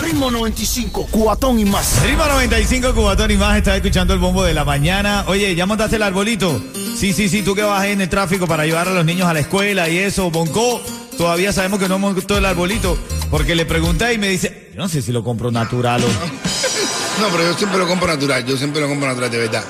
[0.00, 2.02] Ritmo 95, cuatón y más.
[2.02, 5.24] Ritmo 95, Cubatón y más, estás escuchando el bombo de la mañana.
[5.28, 6.62] Oye, ¿ya montaste el arbolito?
[6.96, 9.34] Sí, sí, sí, tú que vas en el tráfico para llevar a los niños a
[9.34, 10.80] la escuela y eso, Bonco,
[11.18, 12.96] todavía sabemos que no montó el arbolito,
[13.30, 16.08] porque le pregunté y me dice, yo no sé si lo compro natural o...
[16.08, 19.64] No, pero yo siempre lo compro natural, yo siempre lo compro natural, de verdad.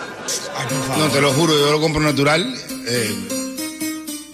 [0.98, 2.54] No, te lo juro, yo lo compro natural.
[2.86, 3.41] eh,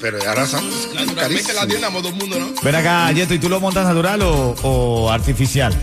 [0.00, 2.48] pero ahora son Naturalmente la tienda, todo el mundo, ¿no?
[2.62, 5.74] Ven acá, Yeto, ¿y tú lo montas natural o, o artificial?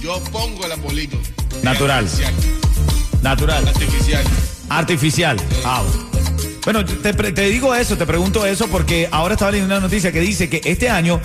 [0.00, 1.18] Yo pongo el arbolito.
[1.62, 2.04] Natural.
[2.04, 2.34] Artificial.
[3.22, 3.68] Natural.
[3.68, 4.24] Artificial.
[4.68, 5.36] Artificial.
[5.64, 5.82] Ah,
[6.64, 10.20] bueno, te, te digo eso, te pregunto eso porque ahora estaba leyendo una noticia que
[10.20, 11.20] dice que este año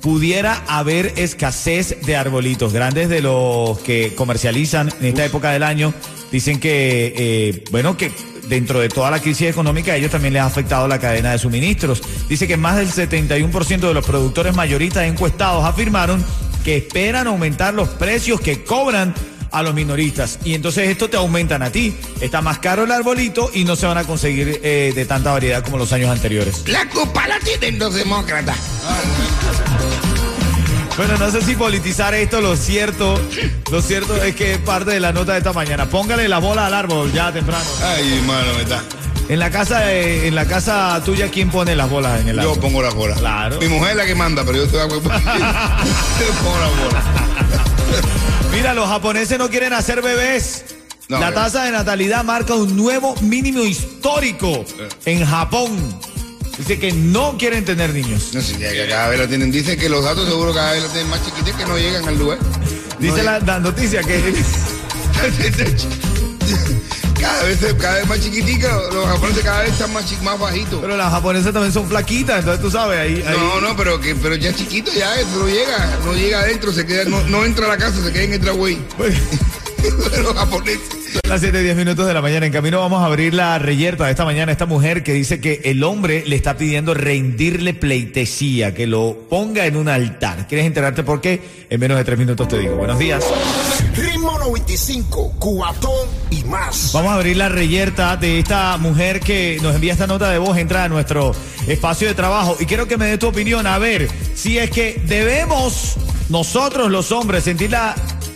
[0.00, 5.94] pudiera haber escasez de arbolitos grandes de los que comercializan en esta época del año.
[6.30, 8.12] Dicen que, eh, bueno, que
[8.48, 11.38] dentro de toda la crisis económica a ellos también les ha afectado la cadena de
[11.38, 12.02] suministros.
[12.28, 16.24] Dice que más del 71% de los productores mayoristas encuestados afirmaron
[16.64, 19.14] que esperan aumentar los precios que cobran
[19.54, 20.40] a los minoristas.
[20.44, 21.94] Y entonces esto te aumentan a ti.
[22.20, 25.62] Está más caro el arbolito y no se van a conseguir eh, de tanta variedad
[25.62, 26.64] como los años anteriores.
[26.66, 28.58] La culpa la tienen los demócratas.
[30.96, 33.20] Bueno, no sé si politizar esto, lo cierto,
[33.72, 35.86] lo cierto es que es parte de la nota de esta mañana.
[35.86, 37.64] Póngale la bola al árbol ya temprano.
[37.82, 38.80] Ay, hermano, me está.
[39.28, 42.42] En la casa, de- en la casa tuya, ¿quién pone las bolas en el Yo
[42.42, 42.58] árbol?
[42.60, 43.16] pongo la bola.
[43.16, 43.58] Claro.
[43.58, 45.02] Mi mujer es la que manda, pero yo estoy de acuerdo.
[45.10, 45.10] Yo
[46.42, 47.02] pongo la bola.
[48.52, 50.64] Mira, los japoneses no quieren hacer bebés.
[51.08, 54.48] No, la tasa de natalidad marca un nuevo mínimo histórico
[54.78, 54.88] Eh.
[55.06, 55.70] en Japón.
[56.58, 58.30] Dice que no quieren tener niños.
[58.32, 59.50] No sé, ya que cada vez la tienen.
[59.50, 62.18] Dicen que los datos seguro cada vez la tienen más chiquitas que no llegan al
[62.18, 62.38] lugar.
[63.00, 64.22] Dice No la, la noticia que
[67.20, 70.78] cada vez, cada vez más chiquitica, los japoneses cada vez están más, más bajitos.
[70.80, 73.24] Pero las japonesas también son flaquitas, entonces tú sabes, ahí...
[73.26, 76.84] ahí- No, no, pero que pero ya chiquito ya no llega, no llega adentro, se
[76.86, 78.78] queda, no, no entra a la casa, se queda en el driveway.
[80.22, 80.80] Los japoneses.
[81.12, 82.46] Son las 7 10 minutos de la mañana.
[82.46, 84.50] En camino vamos a abrir la reyerta de esta mañana.
[84.52, 89.66] Esta mujer que dice que el hombre le está pidiendo rendirle pleitesía, que lo ponga
[89.66, 90.46] en un altar.
[90.48, 91.40] ¿Quieres enterarte por qué?
[91.70, 92.76] En menos de tres minutos te digo.
[92.76, 93.24] Buenos días.
[93.96, 96.90] Ritmo 95, cuatón y más.
[96.92, 100.56] Vamos a abrir la reyerta de esta mujer que nos envía esta nota de voz,
[100.58, 101.32] entra a nuestro
[101.66, 105.00] espacio de trabajo y quiero que me dé tu opinión a ver si es que
[105.06, 105.94] debemos
[106.28, 107.94] nosotros los hombres sentir la-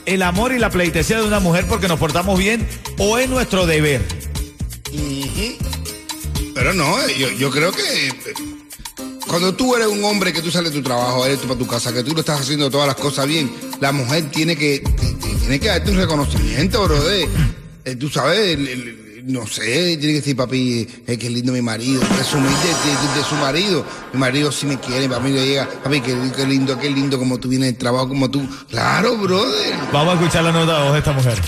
[0.08, 2.66] el amor y la pleitesía de una mujer porque nos portamos bien
[2.98, 4.02] o es nuestro deber.
[6.54, 8.12] Pero no, yo, yo creo que eh,
[9.26, 11.66] cuando tú eres un hombre que tú sales de tu trabajo, eres tú para tu
[11.66, 14.82] casa, que tú lo estás haciendo todas las cosas bien, la mujer tiene que
[15.40, 17.28] tiene que darte un reconocimiento, brother.
[17.84, 19.62] Eh, tú sabes, el- no sé,
[19.98, 23.84] tiene que decir, papi, eh, qué lindo mi marido, presumir de, de- de su marido.
[24.12, 27.38] Mi marido sí me quiere, papi le llega, papi, qué, qué lindo, qué lindo como
[27.38, 28.46] tú vienes del trabajo, como tú.
[28.70, 29.74] Claro, brother.
[29.92, 31.38] Vamos a escuchar la nota de voz de esta mujer.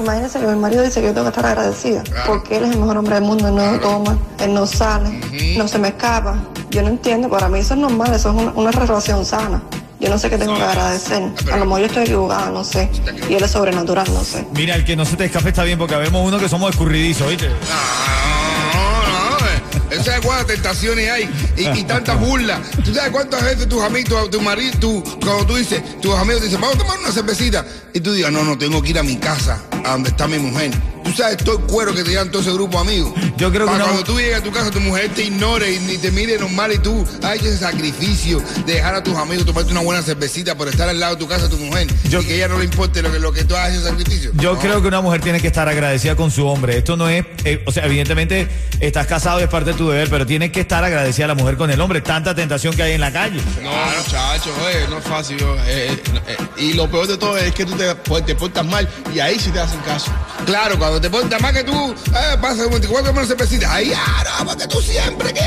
[0.00, 2.78] Imagínense que mi marido dice que yo tengo que estar agradecida porque él es el
[2.80, 5.20] mejor hombre del mundo, él no toma, él no sale,
[5.56, 6.36] no se me escapa.
[6.70, 9.62] Yo no entiendo, para mí eso es normal, eso es una, una relación sana.
[10.02, 11.22] Yo no sé qué tengo que agradecer.
[11.52, 12.90] A lo mejor yo estoy equivocada, no sé.
[13.30, 14.44] Y él es sobrenatural, no sé.
[14.52, 17.28] Mira, el que no se te escape está bien porque vemos uno que somos escurridizos,
[17.28, 17.48] ¿viste?
[17.48, 19.46] No, no, no.
[19.90, 22.58] eh, ¿Sabes cuántas tentaciones hay y, y tantas burlas?
[22.84, 26.42] ¿Tú sabes cuántas veces tus amigos, tu, tu marido, tú, cuando tú dices, tus amigos
[26.42, 27.64] dicen, vamos a tomar una cervecita?
[27.94, 30.38] Y tú digas, no, no, tengo que ir a mi casa, a donde está mi
[30.38, 30.72] mujer.
[31.04, 33.12] Tú sabes todo el cuero que te dan todo ese grupo de amigos.
[33.36, 35.72] Yo creo que Para una- cuando tú llegas a tu casa, tu mujer te ignore
[35.72, 39.16] y ni te mire normal y tú has hecho ese sacrificio de dejar a tus
[39.16, 42.20] amigos tomarte una buena cervecita por estar al lado de tu casa, tu mujer, Yo-
[42.22, 44.30] y que a ella no le importe lo que, lo que tú haces ese sacrificio.
[44.34, 44.60] Yo No.
[44.60, 46.78] creo que una mujer tiene que estar agradecida con su hombre.
[46.78, 48.48] Esto no es, eh, o sea, evidentemente
[48.80, 51.56] estás casado y es parte de tu deber, pero tienes que estar agradecida la mujer
[51.56, 52.00] con el hombre.
[52.00, 53.40] Tanta tentación que hay en la calle.
[53.62, 55.36] No, muchachos, oye, no es fácil.
[55.38, 58.34] yo, eh, eh, eh, y lo peor de todo es que tú te, pues, te
[58.34, 60.10] portas mal y ahí sí te hacen caso.
[60.46, 63.72] Claro, cuando te pones más que tú, eh, pasa un 24 menos cervecita.
[63.72, 65.40] Ahí, ah, no, porque tú siempre que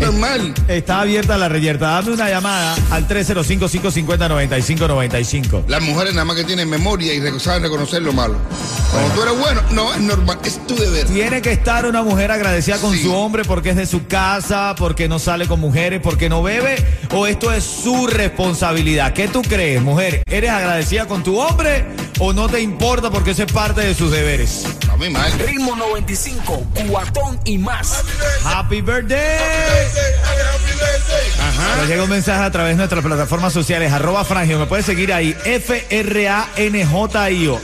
[0.00, 0.54] normal.
[0.68, 1.88] Está abierta la reyerta.
[1.88, 5.64] Dame una llamada al 305-550-9595.
[5.68, 8.36] Las mujeres nada más que tienen memoria y saben reconocer lo malo.
[8.92, 11.06] Cuando tú eres bueno, no, es normal, es tu deber.
[11.06, 13.02] Tiene que estar una mujer agradecida con Sí.
[13.02, 16.76] su hombre porque es de su casa, porque no sale con mujeres, porque no bebe,
[17.12, 19.12] o esto es su responsabilidad.
[19.12, 20.22] ¿Qué tú crees, mujer?
[20.30, 21.84] ¿Eres agradecida con tu hombre
[22.18, 24.64] o no te importa porque eso es parte de sus deberes?
[24.96, 25.30] A mí mal.
[25.38, 28.02] Ritmo 95, cuatón y más.
[28.46, 29.36] Happy birthday.
[31.38, 31.76] Ajá.
[31.76, 34.58] Nos llega un mensaje a través de nuestras plataformas sociales, arroba frangio.
[34.58, 36.40] Me puedes seguir ahí, F-R-A-N-J-I-O.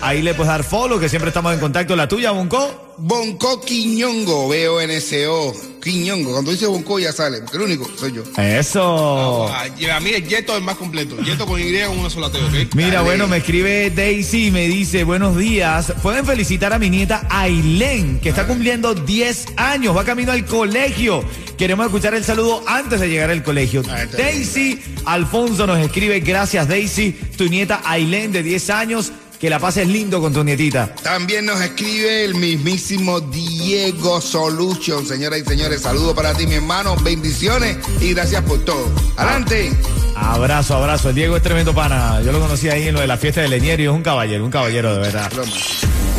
[0.03, 1.97] Ahí le puedes dar follow, que siempre estamos en contacto.
[1.97, 2.92] La tuya, Bunko.
[3.05, 5.53] Bonco Quiñongo, B-O-N-C-O.
[5.83, 6.31] Quiñongo.
[6.31, 8.23] Cuando dice Bonco ya sale, porque el único soy yo.
[8.41, 9.49] Eso.
[9.49, 11.19] Ah, a mí el Yeto es más completo.
[11.19, 12.75] Yeto con Y con una sola T, ¿ok?
[12.77, 13.05] Mira, Dale.
[13.05, 18.21] bueno, me escribe Daisy y me dice, buenos días, pueden felicitar a mi nieta Ailén,
[18.21, 21.25] que está cumpliendo 10 años, va camino al colegio.
[21.59, 23.83] Queremos escuchar el saludo antes de llegar al colegio.
[23.91, 29.59] Ah, Daisy Alfonso nos escribe, gracias Daisy, tu nieta Ailén de 10 años, que la
[29.59, 30.95] pases lindo con tu nietita.
[31.03, 35.05] También nos escribe el mismísimo Diego Solution.
[35.05, 36.95] Señoras y señores, saludos para ti, mi hermano.
[37.03, 38.89] Bendiciones y gracias por todo.
[39.17, 39.73] Adelante.
[40.15, 41.09] Abrazo, abrazo.
[41.09, 42.23] El Diego es tremendo pana.
[42.23, 44.45] Yo lo conocí ahí en lo de la fiesta de Leñero y es un caballero,
[44.45, 45.29] un caballero de verdad.
[45.35, 45.51] Broma.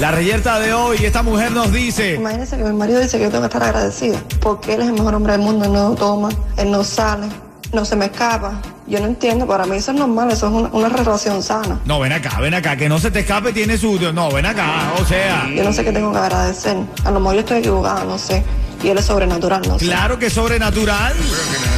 [0.02, 3.30] La reyerta de hoy, esta mujer nos dice, Imagínense que mi marido dice que yo
[3.30, 6.30] tengo que estar agradecida porque él es el mejor hombre del mundo, él no toma,
[6.58, 7.28] él no sale,
[7.74, 8.62] no se me escapa.
[8.88, 11.80] Yo no entiendo, para mí eso es normal, eso es una, una relación sana.
[11.86, 14.00] no, ven acá, ven acá, que no se te escape, tiene su...
[14.14, 15.48] No, ven acá, o sea...
[15.50, 16.78] Yo no sé qué tengo que agradecer.
[17.04, 18.44] A lo mejor yo estoy equivocada, no sé.
[18.84, 19.86] Y él es sobrenatural, no sé.
[19.86, 21.14] Claro que es sobrenatural.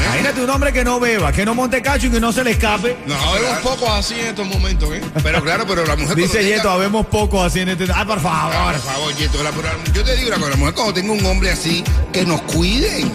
[0.08, 2.52] Imagínate un hombre que no beba, que no monte cacho y que no se le
[2.52, 2.98] escape.
[3.06, 3.62] No, Habemos claro.
[3.64, 5.02] pocos así en estos momentos, ¿eh?
[5.22, 6.16] Pero claro, pero la mujer.
[6.16, 7.86] Dice Yeto, habemos pocos así en este...
[7.94, 8.74] Ay, por Ah, favor.
[8.74, 9.52] Por favor, Yeto, la-
[9.94, 13.12] yo te digo una cosa, la mujer cuando tenga un hombre así, que nos cuiden.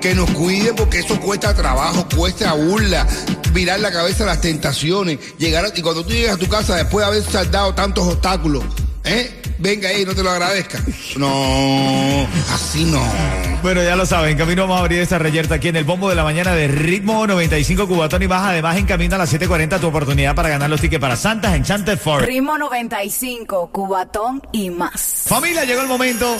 [0.00, 3.06] Que nos cuide porque eso cuesta trabajo, cuesta burla,
[3.52, 6.74] mirar la cabeza a las tentaciones, llegar a- y cuando tú llegas a tu casa
[6.76, 8.64] después de haber saldado tantos obstáculos,
[9.04, 9.36] ¿eh?
[9.58, 10.82] Venga ahí, no te lo agradezca.
[11.18, 13.02] No, así no.
[13.62, 16.08] Bueno, ya lo saben, en camino vamos a abrir esta reyerta aquí en el bombo
[16.08, 18.42] de la mañana de ritmo 95 Cubatón y más.
[18.48, 21.98] Además, en camino a las 7.40 tu oportunidad para ganar los tickets para Santas Enchanted
[21.98, 22.26] Forest.
[22.30, 25.24] Ritmo 95, Cubatón y más.
[25.26, 26.38] Familia, llegó el momento.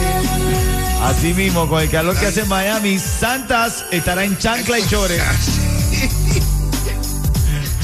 [1.03, 5.23] Así mismo, con el calor que hace en Miami, Santas estará en chancla y chores.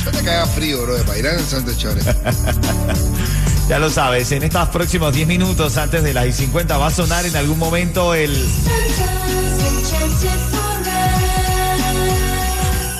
[0.05, 2.03] Yo te caga frío, bro, para ir a Santo Chore.
[3.69, 7.25] Ya lo sabes, en estos próximos 10 minutos antes de las 50 va a sonar
[7.25, 8.31] en algún momento el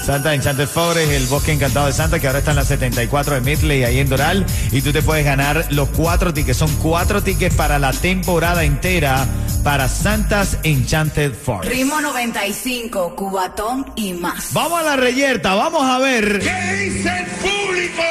[0.05, 3.41] Santa Enchanted Forest, el bosque encantado de Santa, que ahora está en la 74 de
[3.41, 4.45] Midley, ahí en Doral.
[4.71, 6.59] Y tú te puedes ganar los cuatro tickets.
[6.59, 9.27] Son cuatro tickets para la temporada entera
[9.62, 11.75] para Santas Enchanted Forest.
[11.75, 14.53] Ritmo 95, Cubatón y más.
[14.53, 16.39] Vamos a la reyerta, vamos a ver.
[16.39, 18.03] ¿Qué dice el público?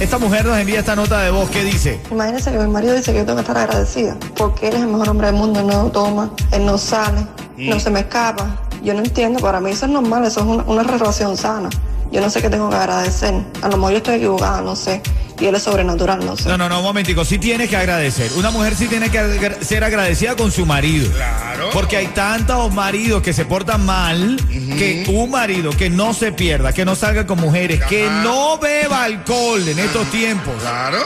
[0.00, 2.00] Esta mujer nos envía esta nota de voz que dice.
[2.10, 4.88] Imagínense que mi marido dice que yo tengo que estar agradecida porque él es el
[4.88, 7.26] mejor hombre del mundo, él no toma, él no sale,
[7.58, 8.63] no se me escapa.
[8.84, 11.70] Yo no entiendo, para mí eso es normal, eso es una, relación sana.
[12.12, 13.34] Yo no sé qué tengo que agradecer.
[13.62, 15.00] A lo mejor yo estoy equivocada, no sé.
[15.40, 16.48] Y él es sobrenatural, no sé.
[16.48, 17.24] No, no, no, un momentico.
[17.24, 18.30] Sí tienes que agradecer.
[18.36, 21.10] Una mujer sí tiene que agra- ser agradecida con su marido.
[21.10, 21.70] Claro.
[21.72, 26.72] Porque hay tantos maridos que se portan mal que un marido que no se pierda,
[26.72, 30.54] que no salga con mujeres, que no beba alcohol en estos tiempos.
[30.60, 30.98] Claro.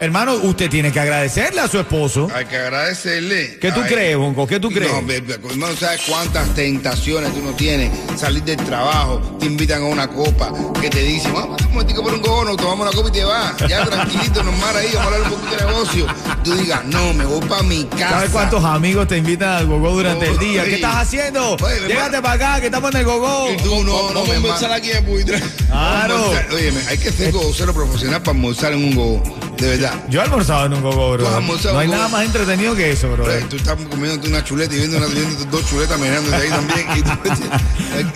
[0.00, 2.28] Hermano, usted tiene que agradecerle a su esposo.
[2.34, 3.58] Hay que agradecerle.
[3.60, 3.88] ¿Qué tú Ay.
[3.92, 4.46] crees, Bonco?
[4.46, 4.92] ¿Qué tú crees?
[4.92, 7.90] No, bebé, hermano, ¿sabes cuántas tentaciones tú no tienes?
[8.16, 12.14] Salir del trabajo, te invitan a una copa, que te dicen, vamos un momentico por
[12.14, 13.54] un gono, tomamos la copa y te vas.
[13.72, 16.06] Ya tranquilito, normal ahí, vamos a hablar un poquito de negocio.
[16.44, 18.10] Tú digas, no, me voy para mi casa.
[18.10, 20.60] ¿Sabes cuántos amigos te invitan al gogó durante el día?
[20.60, 20.68] Oye.
[20.72, 21.52] ¿Qué estás haciendo?
[21.54, 21.88] Oye,
[22.20, 23.50] para acá, que estamos en el gogó.
[23.50, 24.54] Y tú, no, no, Vamos mi a hermano.
[24.54, 25.40] empezar aquí en.
[25.68, 26.32] Claro.
[26.54, 29.41] Oye, hay que ser gocero profesional para almorzar en un gogo.
[29.62, 29.94] De verdad.
[30.08, 31.40] Yo he almorzado en un gogó, bro.
[31.72, 33.24] No hay nada más entretenido que eso, bro.
[33.48, 36.86] Tú estás comiendo una chuleta y viendo, una, viendo dos chuletas mirándote ahí también.
[36.96, 37.10] Y tú,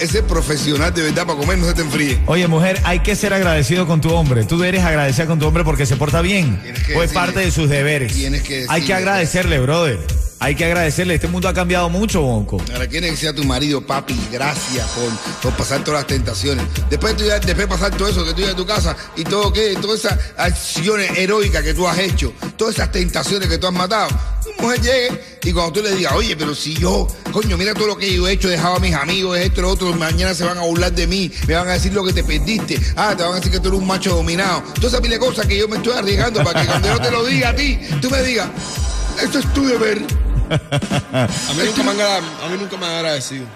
[0.00, 2.20] ese profesional de verdad para comer no se te enfríe.
[2.26, 4.44] Oye, mujer, hay que ser agradecido con tu hombre.
[4.44, 6.60] Tú eres agradecida con tu hombre porque se porta bien.
[6.64, 6.66] O
[7.02, 8.12] es decirle- parte de sus deberes.
[8.12, 9.98] tienes que hay que decirle- agradecerle, brother.
[10.38, 11.14] Hay que agradecerle.
[11.14, 12.62] Este mundo ha cambiado mucho, Bonco.
[12.72, 14.86] Ahora quieres que sea tu marido, papi, gracias
[15.42, 16.64] por, pasar todas las tentaciones.
[16.90, 19.50] Después, ya- después de pasar todo eso, que tú llegas a tu casa y todo
[19.52, 23.72] que, todas esas acciones heroicas que tú has hecho, todas esas tentaciones que tú has
[23.72, 24.08] matado,
[24.44, 27.86] tu mujer llegue y cuando tú le digas, oye, pero si yo, coño, mira todo
[27.86, 30.44] lo que yo he hecho, he dejado a mis amigos, esto, lo otro, mañana se
[30.44, 33.22] van a burlar de mí, me van a decir lo que te perdiste, ah, te
[33.22, 34.62] van a decir que tú eres un macho dominado.
[34.74, 37.10] Todas esas miles de cosas que yo me estoy arriesgando para que cuando yo te
[37.10, 38.48] lo diga a ti, tú me digas,
[39.22, 40.25] esto es tu deber.
[40.50, 43.46] A mí nunca me han, a mí nunca me han agradecido.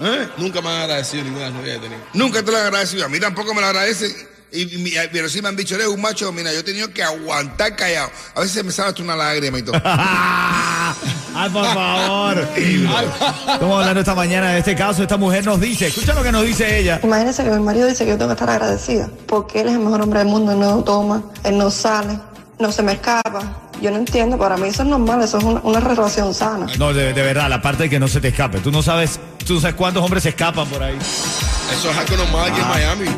[0.00, 0.28] ¿Eh?
[0.38, 2.00] Nunca me han agradecido ninguna novias que he tenido.
[2.14, 3.04] Nunca te lo han agradecido.
[3.04, 4.10] A mí tampoco me lo agradecen.
[4.52, 6.32] Y, y pero sí me han dicho, eres un macho.
[6.32, 8.10] Mira, yo he tenido que aguantar callado.
[8.34, 9.80] A veces me sale hasta una lágrima y todo.
[9.84, 12.48] Ay, por favor.
[12.56, 15.02] Estamos hablando esta mañana de este caso.
[15.02, 16.98] Esta mujer nos dice, escucha lo que nos dice ella.
[17.02, 19.80] Imagínense que mi marido dice que yo tengo que estar agradecida porque él es el
[19.80, 22.18] mejor hombre del mundo, él no toma, él no sale,
[22.58, 23.69] no se me escapa.
[23.80, 26.66] Yo no entiendo, para mí eso es normal, eso es una, una relación sana.
[26.78, 28.60] No, de, de verdad, la parte de que no se te escape.
[28.60, 30.96] Tú no sabes, tú no sabes cuántos hombres se escapan por ahí.
[30.96, 33.06] Eso es algo normal aquí en Miami.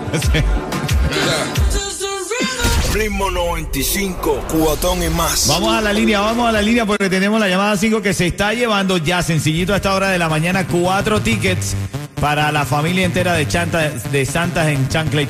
[2.93, 5.49] Ritmo 95, cubatón y más.
[5.49, 8.27] Vamos a la línea, vamos a la línea porque tenemos la llamada 5 que se
[8.27, 11.75] está llevando ya sencillito a esta hora de la mañana cuatro tickets
[12.21, 15.27] para la familia entera de, Chanta, de Santas en Chanclay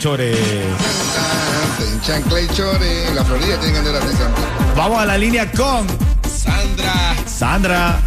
[1.79, 1.91] Chore.
[1.93, 4.31] En Chanclay Chore, en la Florida tienen que andar atención.
[4.77, 5.87] Vamos a la línea con
[6.29, 7.15] Sandra.
[7.27, 8.01] Sandra.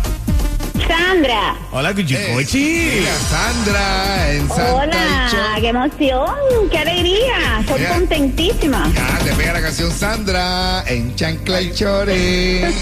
[0.88, 1.56] Sandra.
[1.72, 2.92] Hola, Cuchicochi.
[3.00, 5.62] Mira, Sandra en Santa Hola, Chore.
[5.62, 7.60] qué emoción, qué alegría.
[7.62, 8.92] Estoy contentísima.
[8.94, 12.72] Ya, te pega la canción Sandra en Chanclay Chore.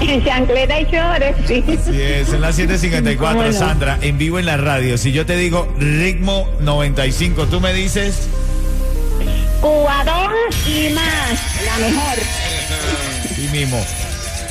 [0.00, 1.64] En chancleta y chores, sí.
[1.84, 3.52] Sí, es en las 7:54, ¿Cómo no?
[3.52, 4.98] Sandra, en vivo en la radio.
[4.98, 8.28] Si yo te digo ritmo 95, tú me dices.
[9.64, 10.30] Cubadón
[10.66, 12.18] y más, la mejor.
[13.34, 13.82] Sí mismo.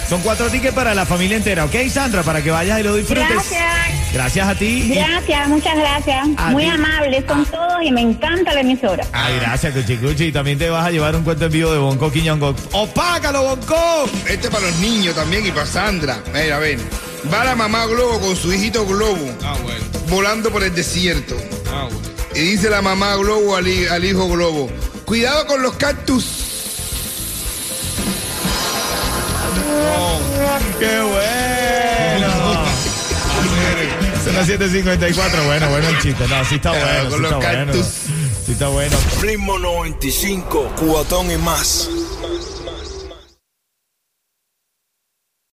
[0.10, 2.24] Son cuatro tickets para la familia entera, ¿ok, Sandra?
[2.24, 3.30] Para que vayas y lo disfrutes.
[3.30, 4.12] Gracias.
[4.12, 4.66] Gracias a ti.
[4.92, 6.28] y- Gracias, muchas gracias.
[6.38, 6.70] A Muy ti.
[6.72, 9.06] amables son todos y me encanta la emisora.
[9.12, 10.26] Ay, gracias, Cuchicuchi.
[10.26, 12.56] Y también te vas a llevar un cuento en vivo de Bonco Quiñongo.
[12.72, 14.10] ¡Opácalo, Bonco!
[14.28, 16.18] Este para los niños también y para Sandra.
[16.34, 16.80] Mira, ven.
[17.32, 19.86] Va la mamá Globo con su hijito Globo Ah, bueno.
[20.10, 21.38] volando por el desierto.
[21.72, 22.10] Ah, bueno.
[22.34, 24.72] Y dice la mamá Globo al hijo Globo,
[25.06, 26.26] cuidado con los cactus.
[30.80, 32.34] ¡Qué bueno!
[34.24, 35.46] Son las 7.54.
[35.46, 36.28] Bueno, bueno el chiste.
[36.28, 37.10] No, sí está Cuidado bueno.
[37.10, 37.66] con Sí los está bueno.
[37.72, 37.86] cactus.
[38.46, 38.98] Sí está bueno.
[39.22, 41.90] Ritmo 95, cubatón y más.